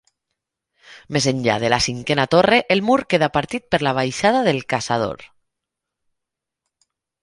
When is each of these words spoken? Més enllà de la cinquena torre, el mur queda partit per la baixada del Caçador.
Més 1.17 1.27
enllà 1.31 1.57
de 1.65 1.69
la 1.73 1.79
cinquena 1.89 2.25
torre, 2.33 2.59
el 2.77 2.83
mur 2.89 2.97
queda 3.15 3.31
partit 3.37 3.71
per 3.77 3.83
la 3.87 3.97
baixada 4.01 4.43
del 4.51 4.63
Caçador. 4.77 5.29